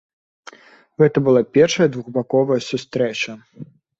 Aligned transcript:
Гэта 1.01 1.17
была 1.27 1.43
першая 1.59 1.87
двухбаковая 1.97 2.59
сустрэча. 2.71 3.31